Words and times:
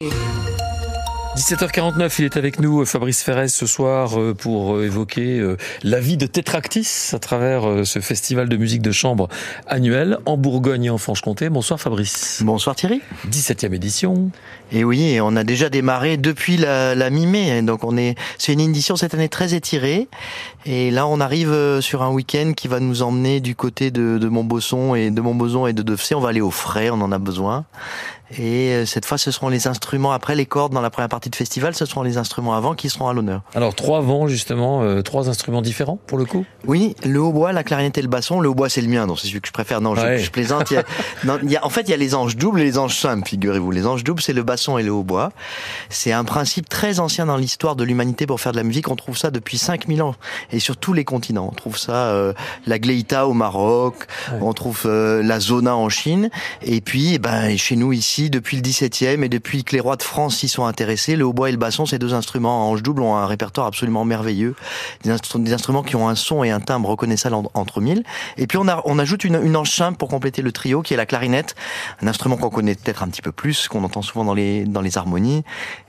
Yeah. 0.00 0.37
17h49, 1.38 2.16
il 2.18 2.24
est 2.24 2.36
avec 2.36 2.58
nous, 2.58 2.84
Fabrice 2.84 3.22
Ferrez, 3.22 3.46
ce 3.46 3.64
soir 3.64 4.18
euh, 4.18 4.34
pour 4.34 4.74
euh, 4.74 4.84
évoquer 4.84 5.38
euh, 5.38 5.56
la 5.84 6.00
vie 6.00 6.16
de 6.16 6.26
Tétractis 6.26 7.10
à 7.12 7.20
travers 7.20 7.86
ce 7.86 8.00
festival 8.00 8.48
de 8.48 8.56
musique 8.56 8.82
de 8.82 8.90
chambre 8.90 9.28
annuel 9.68 10.18
en 10.26 10.36
Bourgogne 10.36 10.86
et 10.86 10.90
en 10.90 10.98
Franche-Comté. 10.98 11.48
Bonsoir 11.48 11.80
Fabrice. 11.80 12.42
Bonsoir 12.44 12.74
Thierry. 12.74 13.02
17e 13.30 13.72
édition. 13.72 14.32
Et 14.72 14.82
oui, 14.82 15.20
on 15.22 15.36
a 15.36 15.44
déjà 15.44 15.68
démarré 15.68 16.16
depuis 16.16 16.56
la, 16.56 16.96
la 16.96 17.08
mi-mai, 17.08 17.62
donc 17.62 17.84
on 17.84 17.96
est, 17.96 18.16
c'est 18.36 18.52
une 18.52 18.60
édition 18.60 18.96
cette 18.96 19.14
année 19.14 19.28
très 19.28 19.54
étirée. 19.54 20.08
Et 20.66 20.90
là, 20.90 21.06
on 21.06 21.20
arrive 21.20 21.80
sur 21.80 22.02
un 22.02 22.10
week-end 22.10 22.52
qui 22.54 22.66
va 22.66 22.80
nous 22.80 23.02
emmener 23.02 23.40
du 23.40 23.54
côté 23.54 23.92
de, 23.92 24.18
de 24.18 24.28
Montbosson 24.28 24.96
et 24.96 25.10
de 25.10 25.20
Montboson 25.20 25.68
et 25.68 25.72
de. 25.72 25.84
On 26.14 26.20
va 26.20 26.30
aller 26.30 26.40
au 26.40 26.50
frais, 26.50 26.90
on 26.90 27.00
en 27.00 27.12
a 27.12 27.18
besoin. 27.18 27.64
Et 28.36 28.72
euh, 28.74 28.86
cette 28.86 29.06
fois, 29.06 29.16
ce 29.16 29.30
seront 29.30 29.48
les 29.48 29.68
instruments 29.68 30.12
après 30.12 30.34
les 30.34 30.44
cordes 30.44 30.72
dans 30.72 30.82
la 30.82 30.90
première 30.90 31.08
partie 31.08 31.27
de 31.30 31.36
festival, 31.36 31.74
ce 31.74 31.84
seront 31.84 32.02
les 32.02 32.18
instruments 32.18 32.54
avant 32.54 32.74
qui 32.74 32.88
seront 32.88 33.08
à 33.08 33.12
l'honneur. 33.12 33.42
Alors 33.54 33.74
trois 33.74 34.00
vents 34.00 34.28
justement, 34.28 34.82
euh, 34.82 35.02
trois 35.02 35.28
instruments 35.28 35.62
différents 35.62 35.98
pour 36.06 36.18
le 36.18 36.24
coup? 36.24 36.44
Oui, 36.66 36.94
le 37.04 37.20
hautbois, 37.20 37.52
la 37.52 37.64
clarinette 37.64 37.98
et 37.98 38.02
le 38.02 38.08
basson. 38.08 38.40
Le 38.40 38.48
hautbois 38.48 38.68
c'est 38.68 38.80
le 38.80 38.88
mien, 38.88 39.06
donc 39.06 39.20
c'est 39.20 39.28
celui 39.28 39.40
que 39.40 39.48
je 39.48 39.52
préfère. 39.52 39.80
Non, 39.80 39.94
je, 39.94 40.18
je 40.18 40.30
plaisante. 40.30 40.70
Il 40.70 40.74
y 40.74 40.76
a, 40.78 40.84
non, 41.24 41.38
il 41.42 41.50
y 41.50 41.56
a, 41.56 41.64
en 41.64 41.70
fait, 41.70 41.82
il 41.82 41.90
y 41.90 41.94
a 41.94 41.96
les 41.96 42.14
anges 42.14 42.36
doubles 42.36 42.60
et 42.60 42.64
les 42.64 42.78
anges 42.78 42.96
simples, 42.96 43.28
figurez-vous. 43.28 43.70
Les 43.70 43.86
anges 43.86 44.04
doubles, 44.04 44.22
c'est 44.22 44.32
le 44.32 44.42
basson 44.42 44.78
et 44.78 44.82
le 44.82 44.92
hautbois. 44.92 45.30
C'est 45.88 46.12
un 46.12 46.24
principe 46.24 46.68
très 46.68 47.00
ancien 47.00 47.26
dans 47.26 47.36
l'histoire 47.36 47.76
de 47.76 47.84
l'humanité 47.84 48.26
pour 48.26 48.40
faire 48.40 48.52
de 48.52 48.56
la 48.58 48.64
musique. 48.64 48.88
On 48.88 48.96
trouve 48.96 49.16
ça 49.16 49.30
depuis 49.30 49.58
5000 49.58 50.02
ans 50.02 50.14
et 50.52 50.60
sur 50.60 50.76
tous 50.76 50.92
les 50.92 51.04
continents. 51.04 51.48
On 51.50 51.54
trouve 51.54 51.78
ça 51.78 52.08
euh, 52.08 52.32
la 52.66 52.78
gleita 52.78 53.26
au 53.26 53.32
Maroc, 53.32 54.06
ouais. 54.32 54.38
on 54.40 54.52
trouve 54.52 54.82
euh, 54.86 55.22
la 55.22 55.40
zona 55.40 55.76
en 55.76 55.88
Chine, 55.88 56.30
et 56.62 56.80
puis 56.80 57.14
eh 57.14 57.18
ben 57.18 57.56
chez 57.56 57.76
nous 57.76 57.92
ici 57.92 58.30
depuis 58.30 58.56
le 58.56 58.62
17e 58.62 59.22
et 59.22 59.28
depuis 59.28 59.64
que 59.64 59.74
les 59.74 59.80
rois 59.80 59.96
de 59.96 60.02
France 60.02 60.38
s'y 60.38 60.48
sont 60.48 60.66
intéressés, 60.66 61.16
le 61.18 61.26
hautbois 61.26 61.48
et 61.48 61.52
le 61.52 61.58
basson, 61.58 61.86
ces 61.86 61.98
deux 61.98 62.14
instruments 62.14 62.68
en 62.68 62.72
ange 62.72 62.82
double 62.82 63.02
ont 63.02 63.16
un 63.16 63.26
répertoire 63.26 63.66
absolument 63.66 64.04
merveilleux, 64.04 64.54
des, 65.02 65.10
instru 65.10 65.40
des 65.40 65.52
instruments 65.52 65.82
qui 65.82 65.96
ont 65.96 66.08
un 66.08 66.14
son 66.14 66.44
et 66.44 66.50
un 66.50 66.60
timbre 66.60 66.88
reconnaissables 66.88 67.36
entre 67.54 67.80
mille. 67.80 68.02
Et 68.36 68.46
puis 68.46 68.58
on, 68.58 68.98
ajoute 68.98 69.24
une, 69.24 69.40
une 69.42 69.56
ange 69.56 69.70
simple 69.70 69.98
pour 69.98 70.08
compléter 70.08 70.42
le 70.42 70.52
trio 70.52 70.82
qui 70.82 70.94
est 70.94 70.96
la 70.96 71.06
clarinette, 71.06 71.54
un 72.02 72.06
instrument 72.06 72.36
qu'on 72.36 72.50
connaît 72.50 72.74
peut-être 72.74 73.02
un 73.02 73.08
petit 73.08 73.22
peu 73.22 73.32
plus, 73.32 73.68
qu'on 73.68 73.84
entend 73.84 74.02
souvent 74.02 74.24
dans 74.24 74.34
les, 74.34 74.96
harmonies. 74.96 75.44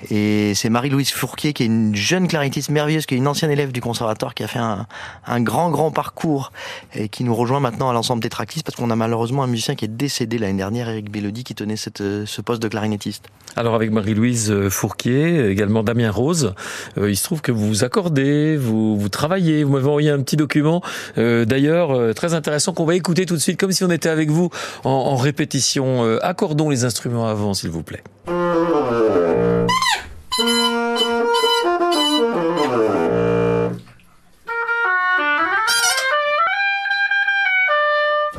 Et 0.09 0.53
c'est 0.55 0.69
Marie-Louise 0.69 1.11
Fourquier 1.11 1.53
qui 1.53 1.63
est 1.63 1.67
une 1.67 1.95
jeune 1.95 2.27
clarinettiste 2.27 2.69
merveilleuse, 2.69 3.05
qui 3.05 3.15
est 3.15 3.17
une 3.17 3.27
ancienne 3.27 3.51
élève 3.51 3.71
du 3.71 3.81
conservatoire, 3.81 4.33
qui 4.33 4.43
a 4.43 4.47
fait 4.47 4.59
un, 4.59 4.87
grand 5.41 5.69
grand 5.69 5.91
parcours 5.91 6.51
et 6.93 7.07
qui 7.07 7.23
nous 7.23 7.33
rejoint 7.33 7.59
maintenant 7.59 7.89
à 7.89 7.93
l'ensemble 7.93 8.21
des 8.21 8.29
tractistes 8.29 8.65
parce 8.65 8.75
qu'on 8.75 8.89
a 8.89 8.95
malheureusement 8.95 9.43
un 9.43 9.47
musicien 9.47 9.75
qui 9.75 9.85
est 9.85 9.89
décédé 9.89 10.37
l'année 10.37 10.57
dernière, 10.57 10.89
Eric 10.89 11.09
Bellody, 11.09 11.43
qui 11.43 11.55
tenait 11.55 11.77
ce 11.77 12.41
poste 12.41 12.61
de 12.61 12.67
clarinettiste. 12.67 13.29
Alors 13.55 13.75
avec 13.75 13.91
Marie-Louise 13.91 14.69
Fourquier, 14.69 15.18
également 15.21 15.83
Damien 15.83 16.11
Rose, 16.11 16.53
euh, 16.97 17.09
il 17.09 17.15
se 17.15 17.23
trouve 17.23 17.41
que 17.41 17.51
vous 17.51 17.67
vous 17.67 17.83
accordez, 17.83 18.57
vous, 18.57 19.09
travaillez, 19.09 19.63
vous 19.63 19.73
m'avez 19.73 19.87
envoyé 19.87 20.09
un 20.09 20.21
petit 20.21 20.37
document 20.37 20.81
euh, 21.17 21.45
d'ailleurs 21.45 21.91
euh, 21.91 22.13
très 22.13 22.33
intéressant 22.33 22.73
qu'on 22.73 22.85
va 22.85 22.95
écouter 22.95 23.25
tout 23.25 23.35
de 23.35 23.39
suite 23.39 23.59
comme 23.59 23.71
si 23.71 23.83
on 23.83 23.91
était 23.91 24.09
avec 24.09 24.29
vous 24.29 24.49
en, 24.83 25.15
répétition. 25.15 26.17
Accordons 26.21 26.69
les 26.69 26.85
instruments 26.85 27.27
avant 27.27 27.53
s'il 27.53 27.69
vous 27.69 27.83
plaît. 27.83 28.03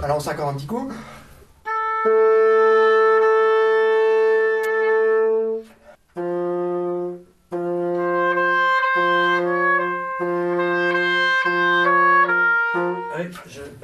Alors 0.03 0.17
on 0.17 0.21
s'accorde 0.21 0.55
un 0.55 0.59
petit 0.59 0.67
coup. 0.67 0.91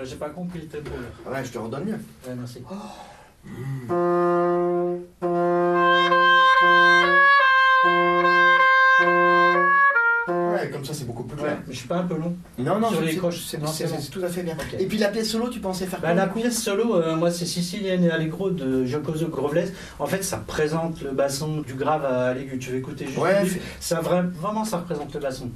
J'ai 0.02 0.16
pas 0.16 0.30
compris 0.30 0.60
le 0.60 0.66
tempo 0.66 0.90
là. 0.90 1.32
Ouais, 1.32 1.44
je 1.44 1.52
te 1.52 1.58
redonne 1.58 1.84
mieux. 1.84 1.92
Ouais, 2.26 2.34
merci. 2.36 2.62
Oh. 2.70 2.74
Mmh. 3.44 3.92
Ouais, 10.28 10.70
comme 10.70 10.84
ça 10.84 10.92
c'est 10.94 11.04
beaucoup 11.04 11.22
plus 11.24 11.36
clair. 11.36 11.52
Ouais, 11.52 11.58
mais 11.66 11.72
je 11.72 11.78
suis 11.78 11.88
pas 11.88 11.98
un 11.98 12.04
peu 12.04 12.16
long. 12.16 12.34
Non, 12.58 12.78
non, 12.80 12.90
sur 12.90 13.02
les 13.02 13.16
croches, 13.16 13.44
c'est 13.46 13.58
bon. 13.58 13.66
tout 14.10 14.24
à 14.24 14.28
fait 14.28 14.42
bien. 14.42 14.54
Okay. 14.54 14.82
Et 14.82 14.86
puis 14.86 14.98
la 14.98 15.08
pièce 15.08 15.30
solo, 15.30 15.48
tu 15.48 15.60
pensais 15.60 15.86
faire 15.86 16.00
bah, 16.00 16.14
La 16.14 16.26
pièce 16.26 16.60
solo, 16.60 16.96
euh, 16.96 17.16
moi 17.16 17.30
c'est 17.30 17.46
Sicilienne 17.46 18.04
et 18.04 18.10
Allegro 18.10 18.50
de 18.50 18.84
Giocoso 18.84 19.28
Grovelès. 19.28 19.72
En 19.98 20.06
fait, 20.06 20.24
ça 20.24 20.38
représente 20.38 21.02
le 21.02 21.12
basson 21.12 21.60
du 21.60 21.74
grave 21.74 22.04
à 22.04 22.34
l'aigu. 22.34 22.58
Tu 22.58 22.70
veux 22.70 22.78
écouter 22.78 23.06
juste 23.06 23.18
ouais, 23.18 23.44
ça, 23.78 24.00
Vraiment, 24.00 24.64
ça 24.64 24.78
représente 24.78 25.14
le 25.14 25.20
basson. 25.20 25.50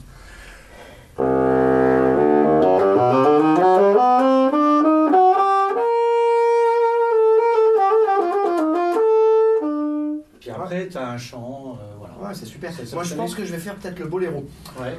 Un 10.97 11.19
chant. 11.19 11.79
Euh, 11.81 11.85
voilà. 11.99 12.15
Ouais, 12.21 12.35
c'est 12.35 12.47
super. 12.47 12.73
Moi, 12.93 13.05
je 13.05 13.15
pense 13.15 13.35
que 13.35 13.45
je 13.45 13.53
vais 13.53 13.59
faire 13.59 13.75
peut-être 13.77 13.99
le 13.99 14.07
boléro. 14.07 14.47
Ouais. 14.81 14.99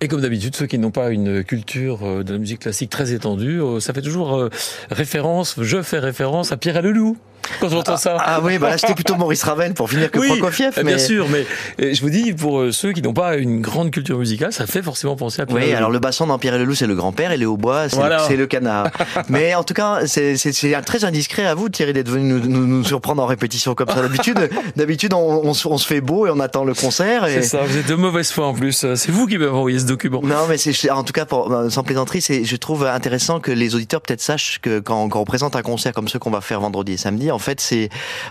Et 0.00 0.08
comme 0.08 0.20
d'habitude, 0.20 0.54
ceux 0.54 0.66
qui 0.66 0.78
n'ont 0.78 0.90
pas 0.90 1.10
une 1.10 1.42
culture 1.42 2.24
de 2.24 2.30
la 2.30 2.38
musique 2.38 2.60
classique 2.60 2.90
très 2.90 3.12
étendue, 3.12 3.60
ça 3.80 3.94
fait 3.94 4.02
toujours 4.02 4.50
référence, 4.90 5.54
je 5.62 5.80
fais 5.82 5.98
référence 5.98 6.52
à 6.52 6.58
Pierre 6.58 6.82
Leloup 6.82 7.16
quand 7.60 7.68
j'entends 7.68 7.94
ah, 7.94 7.98
ça. 7.98 8.16
Ah 8.18 8.40
oui, 8.42 8.58
bah 8.58 8.70
là 8.70 8.78
c'était 8.78 8.94
plutôt 8.94 9.16
Maurice 9.16 9.42
Ravel 9.42 9.74
pour 9.74 9.90
finir 9.90 10.10
que 10.10 10.18
oui, 10.18 10.28
Prokofiev. 10.28 10.72
Mais... 10.76 10.84
Bien 10.84 10.98
sûr, 10.98 11.26
mais 11.28 11.46
je 11.94 12.00
vous 12.00 12.10
dis, 12.10 12.32
pour 12.32 12.64
ceux 12.72 12.92
qui 12.92 13.02
n'ont 13.02 13.14
pas 13.14 13.36
une 13.36 13.60
grande 13.60 13.90
culture 13.90 14.18
musicale, 14.18 14.52
ça 14.52 14.66
fait 14.66 14.82
forcément 14.82 15.16
penser 15.16 15.42
à 15.42 15.46
Pierre 15.46 15.58
Oui, 15.58 15.72
alors 15.72 15.90
le 15.90 15.98
basson 15.98 16.26
dans 16.26 16.38
Pierre 16.38 16.58
Leloup, 16.58 16.74
c'est 16.74 16.86
le 16.86 16.94
grand-père 16.94 17.32
et 17.32 17.36
le 17.36 17.46
hautbois, 17.46 17.88
c'est 17.88 17.96
voilà. 17.96 18.26
le, 18.28 18.36
le, 18.36 18.46
canard. 18.46 18.90
mais 19.28 19.54
en 19.54 19.64
tout 19.64 19.74
cas, 19.74 20.06
c'est 20.06 20.36
très 20.84 21.04
indiscret 21.04 21.46
à 21.46 21.54
vous, 21.54 21.68
Thierry, 21.68 21.92
d'être 21.92 22.08
venu 22.08 22.24
nous, 22.24 22.40
nous, 22.40 22.66
nous, 22.66 22.84
surprendre 22.84 23.22
en 23.22 23.26
répétition 23.26 23.74
comme 23.74 23.88
ça. 23.88 24.02
D'habitude, 24.02 24.50
d'habitude, 24.76 25.12
on, 25.12 25.42
on, 25.44 25.50
on, 25.50 25.78
se 25.78 25.86
fait 25.86 26.00
beau 26.00 26.26
et 26.26 26.30
on 26.30 26.40
attend 26.40 26.64
le 26.64 26.74
concert. 26.74 27.26
Et... 27.26 27.34
C'est 27.34 27.42
ça, 27.42 27.62
vous 27.64 27.76
êtes 27.76 27.88
de 27.88 27.94
mauvaise 27.94 28.30
foi 28.30 28.46
en 28.46 28.54
plus. 28.54 28.86
C'est 28.94 29.10
vous 29.10 29.26
qui 29.26 29.38
m'avez 29.38 29.50
envoyé 29.50 29.78
ce 29.78 29.86
document. 29.86 30.20
Non, 30.22 30.46
mais 30.48 30.56
c'est 30.58 30.90
en 30.90 31.04
tout 31.04 31.12
cas, 31.12 31.24
pour, 31.24 31.52
sans 31.70 31.82
plaisanterie, 31.82 32.20
je 32.20 32.56
trouve 32.56 32.86
intéressant 32.86 33.40
que 33.40 33.50
les 33.50 33.74
auditeurs 33.74 34.00
peut-être 34.00 34.20
sachent 34.20 34.60
que 34.60 34.80
quand, 34.80 35.08
quand 35.08 35.20
on 35.20 35.24
présente 35.24 35.56
un 35.56 35.62
concert 35.62 35.92
comme 35.92 36.08
ceux 36.08 36.18
qu'on 36.18 36.30
va 36.30 36.40
faire 36.40 36.60
vendredi 36.60 36.92
et 36.92 36.96
samedi, 36.96 37.30
en 37.34 37.38
fait, 37.38 37.60
c'est 37.60 37.88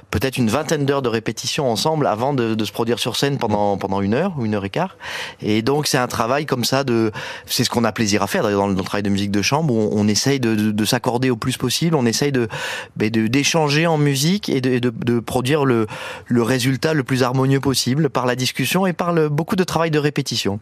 peut-être 0.10 0.38
une 0.38 0.50
vingtaine 0.50 0.86
d'heures 0.86 1.02
de 1.02 1.10
répétition 1.10 1.70
ensemble 1.70 2.08
avant 2.08 2.34
de, 2.34 2.64
se 2.64 2.72
produire 2.72 3.00
sur 3.00 3.18
scène 3.18 3.38
pendant 3.38 3.78
pendant 3.78 4.02
une 4.02 4.14
heure 4.14 4.34
ou 4.38 4.46
une 4.46 4.56
heure 4.56 4.66
et 4.66 4.70
quart. 4.70 4.98
Et 5.42 5.62
donc 5.62 5.86
c'est 5.88 5.98
un 5.98 6.08
travail 6.08 6.46
comme 6.46 6.64
ça 6.64 6.84
de, 6.84 7.12
c'est 7.46 7.64
ce 7.64 7.70
qu'on 7.70 7.84
a 7.84 7.92
plaisir 7.92 8.24
à 8.24 8.28
faire 8.28 8.44
dans, 8.50 8.68
le 8.68 8.76
travail 8.76 9.04
de 9.04 9.10
musique 9.10 9.32
de 9.32 9.42
chambre 9.42 9.74
où 9.74 9.90
on, 9.92 10.08
essaye 10.08 10.40
de, 10.40 10.56
de, 10.56 10.72
de 10.72 10.86
s'accorder 10.86 11.30
au 11.30 11.36
plus 11.36 11.58
possible, 11.58 11.96
on 11.96 12.06
essaye 12.06 12.32
de 12.32 12.48
d'échanger 12.96 13.86
en 13.86 13.98
musique 13.98 14.50
et 14.50 14.62
de, 14.62 14.80
de, 14.80 15.20
produire 15.20 15.66
le 15.66 15.88
le 16.28 16.42
résultat 16.42 16.94
le 16.94 17.04
plus 17.04 17.24
harmonieux 17.24 17.60
possible 17.60 18.10
par 18.10 18.26
la 18.26 18.36
discussion 18.36 18.88
et 18.88 18.94
par 18.94 19.14
beaucoup 19.30 19.56
de 19.56 19.64
travail 19.64 19.92
de 19.92 20.00
répétition. 20.00 20.60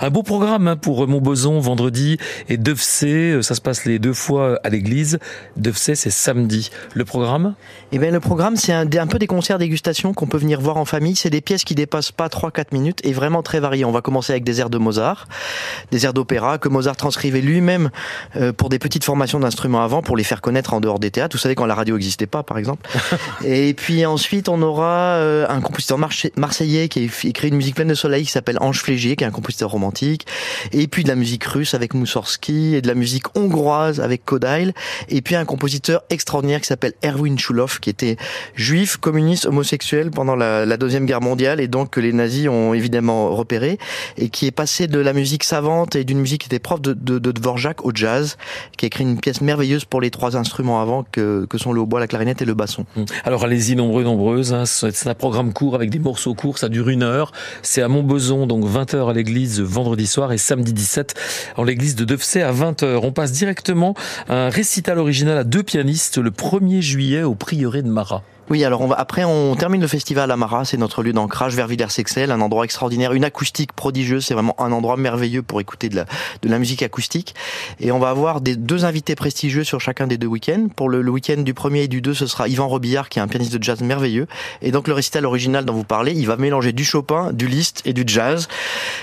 Un 0.00 0.10
beau 0.10 0.22
programme 0.22 0.76
pour 0.80 1.06
Montboson 1.06 1.60
vendredi 1.60 2.16
et 2.48 2.56
Devcé, 2.56 3.38
ça 3.42 3.54
se 3.54 3.60
passe 3.60 3.84
les 3.84 3.98
deux 3.98 4.14
fois 4.14 4.58
à 4.64 4.70
l'église. 4.70 5.18
Devcé 5.56 5.94
c'est 5.94 6.10
samedi. 6.10 6.70
Le 6.94 7.04
programme? 7.04 7.54
Eh 7.92 7.98
bien 7.98 8.10
le 8.10 8.20
programme 8.20 8.56
c'est 8.56 8.72
un, 8.72 8.86
un, 8.86 9.06
peu 9.06 9.18
des 9.18 9.26
concerts 9.26 9.58
dégustation 9.58 10.14
qu'on 10.14 10.26
peut 10.26 10.38
venir 10.38 10.60
voir 10.60 10.76
en 10.76 10.84
famille. 10.84 11.16
C'est 11.16 11.30
des 11.30 11.40
pièces 11.40 11.64
qui 11.64 11.74
dépassent 11.74 12.12
pas 12.12 12.26
3-4 12.26 12.66
minutes 12.72 13.00
et 13.04 13.12
vraiment 13.12 13.42
très 13.42 13.60
variées. 13.60 13.84
On 13.84 13.92
va 13.92 14.00
commencer 14.00 14.32
avec 14.32 14.44
des 14.44 14.60
airs 14.60 14.70
de 14.70 14.78
Mozart, 14.78 15.28
des 15.90 16.04
airs 16.04 16.12
d'opéra 16.12 16.58
que 16.58 16.68
Mozart 16.68 16.96
transcrivait 16.96 17.40
lui-même 17.40 17.90
euh, 18.36 18.52
pour 18.52 18.68
des 18.68 18.78
petites 18.78 19.04
formations 19.04 19.38
d'instruments 19.38 19.84
avant 19.84 20.02
pour 20.02 20.16
les 20.16 20.24
faire 20.24 20.40
connaître 20.40 20.74
en 20.74 20.80
dehors 20.80 20.98
des 20.98 21.10
théâtres. 21.10 21.36
Vous 21.36 21.40
savez 21.40 21.54
quand 21.54 21.66
la 21.66 21.74
radio 21.74 21.94
n'existait 21.94 22.26
pas 22.26 22.42
par 22.42 22.58
exemple. 22.58 22.88
et 23.44 23.74
puis 23.74 24.04
ensuite 24.06 24.48
on 24.48 24.60
aura 24.62 25.16
euh, 25.16 25.46
un 25.48 25.60
compositeur 25.60 25.98
marseillais 26.36 26.88
qui 26.88 26.98
a 26.98 27.28
écrit 27.28 27.48
une 27.48 27.56
musique 27.56 27.76
pleine 27.76 27.88
de 27.88 27.94
soleil 27.94 28.24
qui 28.24 28.32
s'appelle 28.32 28.58
Ange 28.60 28.80
Flégier 28.80 29.14
qui 29.16 29.24
est 29.24 29.26
un 29.26 29.30
compositeur 29.30 29.70
romantique. 29.70 30.26
Et 30.72 30.88
puis 30.88 31.04
de 31.04 31.08
la 31.08 31.16
musique 31.16 31.44
russe 31.44 31.74
avec 31.74 31.94
Moussorski 31.94 32.74
et 32.74 32.82
de 32.82 32.88
la 32.88 32.94
musique 32.94 33.36
hongroise 33.36 34.00
avec 34.00 34.24
Kodail. 34.24 34.72
Et 35.08 35.22
puis 35.22 35.36
un 35.36 35.44
compositeur 35.44 36.02
extraordinaire 36.10 36.60
qui 36.60 36.66
s'appelle 36.66 36.94
Erwin 37.04 37.38
Chulov 37.38 37.63
Qui 37.80 37.90
était 37.90 38.16
juif, 38.54 38.96
communiste, 38.96 39.46
homosexuel 39.46 40.10
pendant 40.10 40.36
la, 40.36 40.76
deuxième 40.76 41.06
guerre 41.06 41.20
mondiale 41.20 41.60
et 41.60 41.68
donc 41.68 41.90
que 41.90 42.00
les 42.00 42.12
nazis 42.12 42.48
ont 42.48 42.74
évidemment 42.74 43.34
repéré 43.34 43.78
et 44.18 44.28
qui 44.28 44.46
est 44.46 44.50
passé 44.50 44.86
de 44.86 44.98
la 44.98 45.12
musique 45.12 45.44
savante 45.44 45.96
et 45.96 46.04
d'une 46.04 46.18
musique 46.18 46.42
qui 46.42 46.48
était 46.48 46.58
prof 46.58 46.80
de, 46.80 46.92
de, 46.92 47.32
Dvorak 47.32 47.84
au 47.84 47.92
jazz, 47.94 48.36
qui 48.76 48.84
a 48.84 48.88
écrit 48.88 49.04
une 49.04 49.18
pièce 49.18 49.40
merveilleuse 49.40 49.84
pour 49.84 50.00
les 50.00 50.10
trois 50.10 50.36
instruments 50.36 50.80
avant 50.80 51.04
que, 51.10 51.46
que 51.48 51.58
sont 51.58 51.72
le 51.72 51.80
hautbois, 51.80 52.00
la 52.00 52.06
clarinette 52.06 52.42
et 52.42 52.44
le 52.44 52.54
basson. 52.54 52.86
Hum. 52.96 53.04
Alors 53.24 53.44
allez-y 53.44 53.76
nombreux, 53.76 54.04
nombreuses. 54.04 54.52
Hein. 54.52 54.64
C'est 54.66 55.08
un 55.08 55.14
programme 55.14 55.52
court 55.52 55.74
avec 55.74 55.90
des 55.90 55.98
morceaux 55.98 56.34
courts, 56.34 56.58
ça 56.58 56.68
dure 56.68 56.88
une 56.88 57.02
heure. 57.02 57.32
C'est 57.62 57.82
à 57.82 57.88
Montbeson, 57.88 58.46
donc 58.46 58.64
20h 58.64 59.08
à 59.08 59.12
l'église 59.12 59.60
vendredi 59.60 60.06
soir 60.06 60.32
et 60.32 60.38
samedi 60.38 60.72
17 60.72 61.14
en 61.56 61.64
l'église 61.64 61.94
de 61.94 62.04
Devcey 62.04 62.42
à 62.42 62.52
20h. 62.52 63.00
On 63.02 63.12
passe 63.12 63.32
directement 63.32 63.94
à 64.28 64.46
un 64.46 64.48
récital 64.48 64.98
original 64.98 65.38
à 65.38 65.44
deux 65.44 65.62
pianistes 65.62 66.18
le 66.18 66.30
1er 66.30 66.80
juillet 66.80 67.22
au 67.22 67.34
prieuré 67.54 67.82
de 67.82 67.88
Marat. 67.88 68.24
Oui, 68.50 68.62
alors 68.62 68.82
on 68.82 68.86
va, 68.88 68.96
après 68.96 69.24
on 69.24 69.56
termine 69.56 69.80
le 69.80 69.86
festival 69.86 70.30
à 70.30 70.36
Marat, 70.36 70.66
c'est 70.66 70.76
notre 70.76 71.02
lieu 71.02 71.14
d'ancrage 71.14 71.54
vers 71.54 71.66
Villers-Sexel, 71.66 72.30
un 72.30 72.42
endroit 72.42 72.64
extraordinaire, 72.64 73.14
une 73.14 73.24
acoustique 73.24 73.72
prodigieuse, 73.72 74.26
c'est 74.26 74.34
vraiment 74.34 74.54
un 74.60 74.70
endroit 74.70 74.98
merveilleux 74.98 75.42
pour 75.42 75.62
écouter 75.62 75.88
de 75.88 75.96
la, 75.96 76.04
de 76.42 76.48
la 76.50 76.58
musique 76.58 76.82
acoustique. 76.82 77.34
Et 77.80 77.90
on 77.90 77.98
va 77.98 78.10
avoir 78.10 78.42
des 78.42 78.56
deux 78.56 78.84
invités 78.84 79.14
prestigieux 79.14 79.64
sur 79.64 79.80
chacun 79.80 80.06
des 80.06 80.18
deux 80.18 80.26
week-ends. 80.26 80.68
Pour 80.76 80.90
le, 80.90 81.00
le 81.00 81.10
week-end 81.10 81.40
du 81.40 81.54
premier 81.54 81.84
et 81.84 81.88
du 81.88 82.02
deux, 82.02 82.12
ce 82.12 82.26
sera 82.26 82.46
Yvan 82.46 82.68
Robillard 82.68 83.08
qui 83.08 83.18
est 83.18 83.22
un 83.22 83.28
pianiste 83.28 83.56
de 83.56 83.62
jazz 83.62 83.80
merveilleux. 83.80 84.26
Et 84.60 84.72
donc 84.72 84.88
le 84.88 84.94
récital 84.94 85.24
original 85.24 85.64
dont 85.64 85.72
vous 85.72 85.84
parlez, 85.84 86.12
il 86.12 86.26
va 86.26 86.36
mélanger 86.36 86.72
du 86.72 86.84
Chopin, 86.84 87.32
du 87.32 87.46
Liszt 87.46 87.80
et 87.86 87.94
du 87.94 88.04
jazz. 88.06 88.48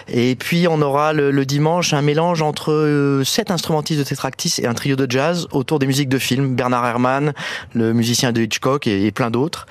Et 0.08 0.36
puis 0.36 0.68
on 0.68 0.84
aura 0.84 1.14
le, 1.14 1.32
le 1.32 1.46
dimanche 1.48 1.94
un 1.94 2.04
mélange 2.04 2.44
entre 2.44 2.72
euh, 2.72 3.24
sept 3.24 3.50
instrumentistes 3.50 4.00
de 4.00 4.04
Tetractis 4.04 4.56
et 4.60 4.68
un 4.68 4.76
trio 4.76 4.96
de 4.96 5.10
jazz 5.10 5.48
autour 5.52 5.80
des 5.80 5.88
musiques 5.88 6.10
de 6.10 6.20
films, 6.20 6.56
Bernard 6.56 6.86
Herrmann, 6.86 7.34
le 7.74 7.94
musicien 7.94 8.32
de 8.32 8.42
Hitchcock 8.42 8.86
et, 8.86 9.08
et 9.08 9.12
plein 9.12 9.31
d'autres. 9.32 9.66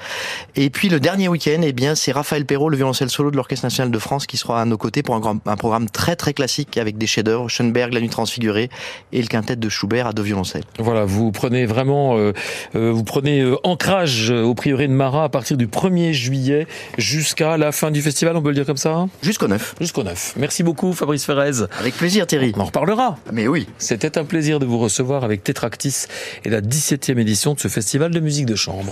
Et 0.57 0.71
puis 0.71 0.89
le 0.89 1.01
dernier 1.01 1.29
week-end, 1.29 1.61
eh 1.62 1.73
bien, 1.73 1.95
c'est 1.95 2.12
Raphaël 2.12 2.45
Perrault, 2.45 2.69
le 2.69 2.77
violoncelle 2.77 3.11
solo 3.11 3.31
de 3.31 3.37
l'Orchestre 3.37 3.67
national 3.67 3.91
de 3.91 3.99
France, 3.99 4.27
qui 4.27 4.37
sera 4.37 4.61
à 4.61 4.65
nos 4.65 4.79
côtés 4.79 5.03
pour 5.03 5.15
un, 5.15 5.21
grand, 5.21 5.37
un 5.47 5.57
programme 5.57 5.89
très 5.89 6.17
très 6.17 6.33
classique 6.33 6.79
avec 6.79 6.99
des 6.99 7.07
chefs-d'œuvre, 7.07 7.49
Schoenberg, 7.49 7.93
La 7.93 8.01
Nuit 8.01 8.09
transfigurée 8.09 8.71
et 9.12 9.23
le 9.23 9.29
quintet 9.29 9.57
de 9.57 9.69
Schubert 9.69 10.07
à 10.07 10.12
deux 10.12 10.23
violoncelles. 10.23 10.65
Voilà, 10.79 11.05
vous 11.05 11.33
prenez 11.33 11.67
vraiment, 11.67 12.17
euh, 12.17 12.33
euh, 12.75 12.91
vous 12.91 13.05
prenez 13.05 13.41
euh, 13.41 13.57
ancrage 13.65 14.31
au 14.31 14.55
prieuré 14.55 14.89
de 14.89 14.93
Marat 14.93 15.25
à 15.25 15.29
partir 15.29 15.57
du 15.57 15.67
1er 15.67 16.12
juillet 16.12 16.67
jusqu'à 16.99 17.57
la 17.57 17.73
fin 17.73 17.91
du 17.91 18.03
festival, 18.03 18.37
on 18.37 18.43
peut 18.43 18.49
le 18.49 18.55
dire 18.55 18.67
comme 18.67 18.77
ça 18.77 19.07
Jusqu'au 19.23 19.49
9. 19.49 19.77
Jusqu'au 19.81 20.03
9. 20.03 20.35
Merci 20.37 20.62
beaucoup 20.62 20.93
Fabrice 20.93 21.25
Ferrez. 21.25 21.67
Avec 21.79 21.95
plaisir 21.95 22.27
Thierry. 22.27 22.53
On 22.57 22.61
en 22.61 22.65
reparlera. 22.65 23.17
Mais 23.33 23.47
oui. 23.47 23.67
C'était 23.79 24.19
un 24.19 24.25
plaisir 24.25 24.59
de 24.59 24.67
vous 24.67 24.79
recevoir 24.79 25.25
avec 25.25 25.45
Tétractis 25.45 26.07
et 26.45 26.49
la 26.49 26.61
17e 26.61 27.19
édition 27.19 27.55
de 27.55 27.61
ce 27.61 27.69
festival 27.69 28.11
de 28.11 28.21
musique 28.21 28.47
de 28.47 28.55
chambre. 28.55 28.85